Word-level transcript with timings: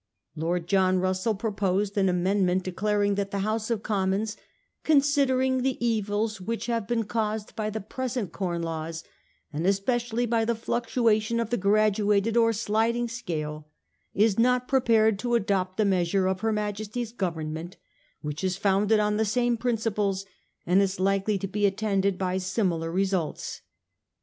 Lord 0.35 0.67
John 0.67 0.97
Russell 0.97 1.35
proposed 1.35 1.95
an 1.95 2.09
amendment 2.09 2.63
declaring 2.63 3.13
that 3.13 3.29
the 3.29 3.37
House 3.45 3.69
of 3.69 3.83
Commons,' 3.83 4.35
considering 4.83 5.61
the 5.61 5.77
evils 5.85 6.41
which 6.41 6.65
have 6.65 6.87
been 6.87 7.03
caused 7.03 7.55
by 7.55 7.69
the 7.69 7.81
present 7.81 8.31
Com 8.31 8.63
Laws, 8.63 9.03
and 9.53 9.67
especially 9.67 10.25
by 10.25 10.43
the 10.43 10.55
fluctuation 10.55 11.39
of 11.39 11.51
the 11.51 11.55
graduated 11.55 12.35
or 12.35 12.51
sliding 12.51 13.07
scale, 13.07 13.67
is 14.15 14.39
not 14.39 14.67
prepared 14.67 15.19
to 15.19 15.35
adopt 15.35 15.77
the 15.77 15.85
measure 15.85 16.25
of 16.25 16.39
her 16.39 16.51
Majesty's 16.51 17.11
Government, 17.11 17.77
which 18.23 18.43
is 18.43 18.57
founded 18.57 18.99
on 18.99 19.17
the 19.17 19.23
same 19.23 19.55
principles, 19.55 20.25
and 20.65 20.81
is 20.81 20.99
likely 20.99 21.37
to 21.37 21.47
be 21.47 21.67
attended 21.67 22.17
by 22.17 22.39
similar 22.39 22.91
results. 22.91 23.61